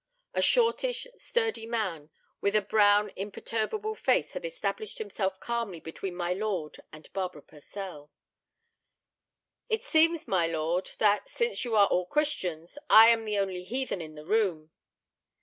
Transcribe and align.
A 0.33 0.41
shortish, 0.41 1.05
sturdy 1.15 1.67
man 1.67 2.09
with 2.41 2.55
a 2.55 2.61
brown, 2.63 3.11
imperturbable 3.15 3.93
face 3.93 4.33
had 4.33 4.45
established 4.45 4.97
himself 4.97 5.39
calmly 5.39 5.79
between 5.79 6.15
my 6.15 6.33
lord 6.33 6.77
and 6.91 7.13
Barbara 7.13 7.43
Purcell. 7.43 8.11
"It 9.69 9.83
seems, 9.83 10.27
my 10.27 10.47
lord, 10.47 10.89
that, 10.97 11.29
since 11.29 11.63
you 11.63 11.75
are 11.75 11.85
all 11.85 12.07
Christians, 12.07 12.79
I 12.89 13.09
am 13.09 13.25
the 13.25 13.37
only 13.37 13.63
heathen 13.63 14.01
in 14.01 14.15
the 14.15 14.25
room." 14.25 14.71